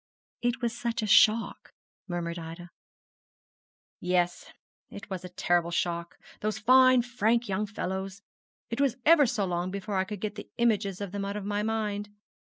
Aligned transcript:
'It 0.41 0.63
was 0.63 0.75
such 0.75 1.03
a 1.03 1.05
shock,' 1.05 1.73
murmured 2.07 2.39
Ida. 2.39 2.71
'Yes, 3.99 4.51
it 4.89 5.11
was 5.11 5.23
a 5.23 5.29
terrible 5.29 5.69
shock. 5.69 6.17
Those 6.39 6.57
fine 6.57 7.03
frank 7.03 7.47
young 7.47 7.67
fellows! 7.67 8.23
It 8.71 8.81
was 8.81 8.97
ever 9.05 9.27
so 9.27 9.45
long 9.45 9.69
before 9.69 9.97
I 9.97 10.05
could 10.05 10.19
get 10.19 10.33
the 10.33 10.49
images 10.57 11.01
of 11.01 11.11
them 11.11 11.23
out 11.23 11.37
of 11.37 11.45
my 11.45 11.61
mind. 11.61 12.09